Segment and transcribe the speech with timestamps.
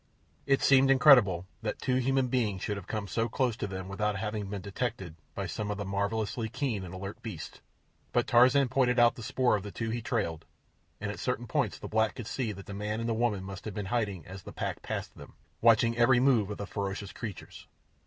[0.47, 4.15] It seemed incredible that two human beings should have come so close to them without
[4.15, 7.61] having been detected by some of the marvellously keen and alert beasts;
[8.11, 10.43] but Tarzan pointed out the spoor of the two he trailed,
[10.99, 13.63] and at certain points the black could see that the man and the woman must
[13.65, 17.13] have been in hiding as the pack passed them, watching every move of the ferocious
[17.13, 17.67] creatures.